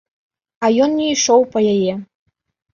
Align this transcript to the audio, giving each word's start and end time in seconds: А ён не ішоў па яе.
А 0.63 0.69
ён 0.87 0.97
не 1.03 1.07
ішоў 1.17 1.47
па 1.53 1.59
яе. 1.77 1.93